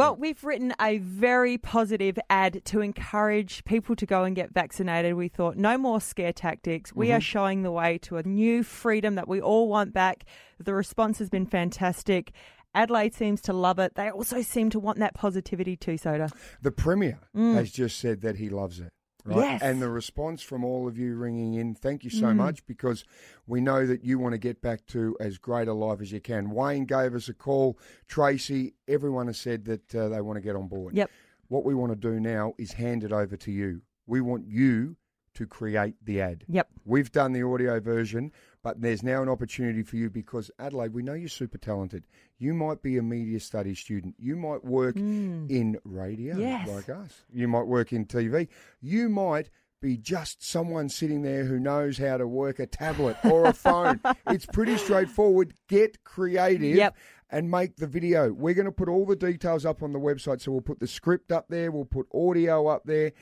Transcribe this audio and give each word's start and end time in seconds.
Well, 0.00 0.16
we've 0.16 0.42
written 0.42 0.72
a 0.80 0.98
very 0.98 1.58
positive 1.58 2.18
ad 2.30 2.64
to 2.66 2.80
encourage 2.80 3.64
people 3.64 3.94
to 3.96 4.06
go 4.06 4.24
and 4.24 4.34
get 4.34 4.52
vaccinated. 4.52 5.14
We 5.14 5.28
thought 5.28 5.56
no 5.56 5.76
more 5.76 6.00
scare 6.00 6.32
tactics. 6.32 6.94
We 6.94 7.08
Mm-hmm. 7.08 7.16
are 7.16 7.20
showing 7.20 7.62
the 7.62 7.70
way 7.70 7.98
to 7.98 8.16
a 8.16 8.22
new 8.22 8.62
freedom 8.62 9.14
that 9.16 9.28
we 9.28 9.40
all 9.40 9.68
want 9.68 9.92
back. 9.92 10.24
The 10.58 10.74
response 10.74 11.18
has 11.18 11.28
been 11.28 11.44
fantastic. 11.46 12.32
Adelaide 12.74 13.14
seems 13.14 13.40
to 13.42 13.52
love 13.52 13.78
it. 13.78 13.94
They 13.96 14.10
also 14.10 14.42
seem 14.42 14.70
to 14.70 14.78
want 14.78 14.98
that 15.00 15.12
positivity 15.14 15.76
too, 15.76 15.96
Soda. 15.98 16.30
The 16.62 16.70
Premier 16.70 17.18
has 17.34 17.70
just 17.70 17.98
said 17.98 18.20
that 18.22 18.36
he 18.36 18.48
loves 18.48 18.80
it. 18.80 18.92
Right? 19.30 19.38
Mm. 19.38 19.50
Yes. 19.52 19.62
Mm. 19.62 19.70
And 19.70 19.82
the 19.82 19.88
response 19.88 20.42
from 20.42 20.64
all 20.64 20.86
of 20.88 20.98
you 20.98 21.16
ringing 21.16 21.54
in, 21.54 21.74
thank 21.74 22.04
you 22.04 22.10
so 22.10 22.32
much 22.34 22.64
because 22.66 23.04
we 23.46 23.60
know 23.60 23.86
that 23.86 24.04
you 24.04 24.18
want 24.18 24.32
to 24.32 24.38
get 24.38 24.60
back 24.60 24.86
to 24.88 25.16
as 25.20 25.38
great 25.38 25.68
a 25.68 25.72
life 25.72 26.00
as 26.00 26.12
you 26.12 26.20
can. 26.20 26.50
Wayne 26.50 26.84
gave 26.84 27.14
us 27.14 27.28
a 27.28 27.34
call. 27.34 27.78
Tracy, 28.08 28.74
everyone 28.88 29.26
has 29.26 29.38
said 29.38 29.64
that 29.66 29.94
uh, 29.94 30.08
they 30.08 30.20
want 30.20 30.36
to 30.36 30.40
get 30.40 30.56
on 30.56 30.68
board. 30.68 30.96
Yep. 30.96 31.10
What 31.48 31.64
we 31.64 31.74
want 31.74 31.92
to 31.92 31.96
do 31.96 32.20
now 32.20 32.54
is 32.58 32.72
hand 32.72 33.04
it 33.04 33.12
over 33.12 33.36
to 33.36 33.50
you. 33.50 33.82
We 34.06 34.20
want 34.20 34.46
you 34.46 34.96
to 35.34 35.46
create 35.46 35.94
the 36.04 36.20
ad. 36.20 36.44
Yep. 36.48 36.68
We've 36.84 37.10
done 37.12 37.32
the 37.32 37.42
audio 37.42 37.80
version, 37.80 38.32
but 38.62 38.80
there's 38.80 39.02
now 39.02 39.22
an 39.22 39.28
opportunity 39.28 39.82
for 39.82 39.96
you 39.96 40.10
because 40.10 40.50
Adelaide, 40.58 40.92
we 40.92 41.02
know 41.02 41.14
you're 41.14 41.28
super 41.28 41.58
talented. 41.58 42.04
You 42.38 42.54
might 42.54 42.82
be 42.82 42.96
a 42.98 43.02
media 43.02 43.40
studies 43.40 43.78
student. 43.78 44.14
You 44.18 44.36
might 44.36 44.64
work 44.64 44.96
mm. 44.96 45.50
in 45.50 45.78
radio 45.84 46.36
Yes. 46.36 46.68
like 46.68 46.88
us. 46.88 47.22
You 47.32 47.48
might 47.48 47.66
work 47.66 47.92
in 47.92 48.06
TV. 48.06 48.48
You 48.80 49.08
might 49.08 49.50
be 49.80 49.96
just 49.96 50.46
someone 50.46 50.88
sitting 50.88 51.22
there 51.22 51.44
who 51.44 51.58
knows 51.58 51.96
how 51.96 52.18
to 52.18 52.26
work 52.26 52.58
a 52.58 52.66
tablet 52.66 53.16
or 53.24 53.46
a 53.46 53.52
phone. 53.52 54.00
it's 54.26 54.46
pretty 54.46 54.76
straightforward. 54.76 55.54
Get 55.68 56.04
creative 56.04 56.76
Yep. 56.76 56.96
and 57.30 57.50
make 57.50 57.76
the 57.76 57.86
video. 57.86 58.30
We're 58.32 58.54
going 58.54 58.66
to 58.66 58.72
put 58.72 58.88
all 58.90 59.06
the 59.06 59.16
details 59.16 59.64
up 59.64 59.82
on 59.82 59.92
the 59.92 59.98
website. 59.98 60.42
So 60.42 60.52
we'll 60.52 60.60
put 60.60 60.80
the 60.80 60.86
script 60.86 61.32
up 61.32 61.46
there, 61.48 61.70
we'll 61.70 61.86
put 61.86 62.06
audio 62.12 62.66
up 62.66 62.82
there. 62.84 63.12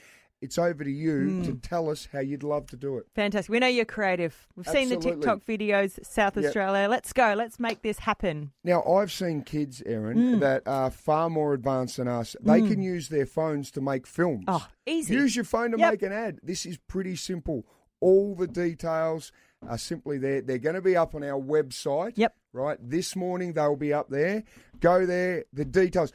It's 0.40 0.56
over 0.56 0.84
to 0.84 0.90
you 0.90 1.42
to 1.44 1.54
tell 1.54 1.90
us 1.90 2.06
how 2.12 2.20
you'd 2.20 2.44
love 2.44 2.68
to 2.68 2.76
do 2.76 2.96
it. 2.98 3.06
Fantastic. 3.14 3.50
We 3.50 3.58
know 3.58 3.66
you're 3.66 3.84
creative. 3.84 4.46
We've 4.54 4.68
seen 4.68 4.88
the 4.88 4.96
TikTok 4.96 5.44
videos, 5.44 5.98
South 6.06 6.36
Yep. 6.36 6.44
Australia. 6.44 6.88
Let's 6.88 7.12
go. 7.12 7.34
Let's 7.36 7.58
make 7.58 7.82
this 7.82 7.98
happen. 7.98 8.52
Now, 8.62 8.84
I've 8.84 9.10
seen 9.10 9.42
kids, 9.42 9.82
Erin, 9.84 10.16
Mm. 10.16 10.40
that 10.40 10.62
are 10.66 10.90
far 10.90 11.28
more 11.28 11.54
advanced 11.54 11.96
than 11.96 12.06
us. 12.06 12.36
They 12.40 12.60
can 12.62 12.80
use 12.82 13.08
their 13.08 13.26
phones 13.26 13.72
to 13.72 13.80
make 13.80 14.06
films. 14.06 14.44
Oh, 14.46 14.64
easy. 14.86 15.14
Use 15.14 15.34
your 15.34 15.44
phone 15.44 15.72
to 15.72 15.78
Yep. 15.78 15.90
make 15.92 16.02
an 16.02 16.12
ad. 16.12 16.38
This 16.42 16.64
is 16.66 16.76
pretty 16.76 17.16
simple. 17.16 17.66
All 18.00 18.36
the 18.36 18.46
details 18.46 19.32
are 19.66 19.76
simply 19.78 20.18
there. 20.18 20.40
They're 20.40 20.58
going 20.58 20.76
to 20.76 20.80
be 20.80 20.96
up 20.96 21.16
on 21.16 21.24
our 21.24 21.40
website. 21.40 22.12
Yep. 22.14 22.32
Right. 22.52 22.78
This 22.80 23.16
morning 23.16 23.54
they'll 23.54 23.74
be 23.74 23.92
up 23.92 24.08
there. 24.08 24.44
Go 24.78 25.04
there. 25.04 25.44
The 25.52 25.64
details. 25.64 26.12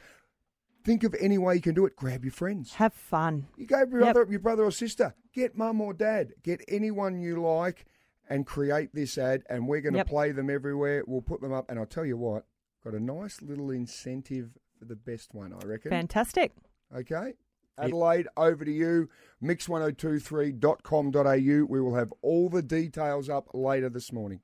Think 0.84 1.02
of 1.02 1.14
any 1.18 1.38
way 1.38 1.54
you 1.56 1.60
can 1.62 1.74
do 1.74 1.86
it. 1.86 1.96
Grab 1.96 2.24
your 2.24 2.32
friends. 2.32 2.74
Have 2.74 2.92
fun. 2.92 3.46
You 3.56 3.66
go 3.66 3.78
your, 3.78 4.02
Yep. 4.02 4.14
brother, 4.14 4.30
your 4.30 4.40
brother 4.40 4.64
or 4.64 4.70
sister. 4.70 5.14
Get 5.32 5.56
mum 5.56 5.80
or 5.80 5.94
dad. 5.94 6.34
Get 6.42 6.60
anyone 6.68 7.18
you 7.18 7.40
like 7.42 7.86
and 8.28 8.46
create 8.46 8.94
this 8.94 9.16
ad. 9.16 9.44
And 9.48 9.66
we're 9.66 9.80
going 9.80 9.94
to 9.94 10.00
Yep. 10.00 10.08
play 10.08 10.32
them 10.32 10.50
everywhere. 10.50 11.02
We'll 11.06 11.22
put 11.22 11.40
them 11.40 11.52
up. 11.52 11.70
And 11.70 11.78
I'll 11.78 11.86
tell 11.86 12.04
you 12.04 12.18
what, 12.18 12.44
got 12.84 12.92
a 12.94 13.00
nice 13.00 13.40
little 13.40 13.70
incentive 13.70 14.50
for 14.78 14.84
the 14.84 14.96
best 14.96 15.32
one, 15.34 15.54
I 15.54 15.66
reckon. 15.66 15.90
Fantastic. 15.90 16.52
Okay. 16.94 17.32
Adelaide, 17.78 18.28
over 18.36 18.64
to 18.64 18.70
you. 18.70 19.08
Mix1023.com.au. 19.42 21.64
We 21.64 21.80
will 21.80 21.94
have 21.94 22.12
all 22.22 22.48
the 22.48 22.62
details 22.62 23.28
up 23.28 23.48
later 23.54 23.88
this 23.88 24.12
morning. 24.12 24.40